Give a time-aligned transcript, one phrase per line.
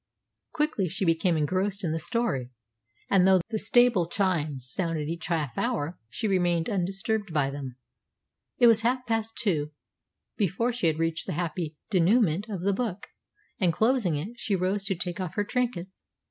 [0.51, 2.49] Quickly she became engrossed in the story,
[3.11, 7.77] and though the stable chimes sounded each half hour she remained undisturbed by them.
[8.57, 9.73] It was half past two
[10.37, 13.09] before she had reached the happy dénouement of the book,
[13.59, 16.03] and, closing it, she rose to take off her trinkets.